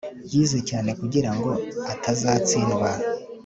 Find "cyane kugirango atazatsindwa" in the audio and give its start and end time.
0.69-2.89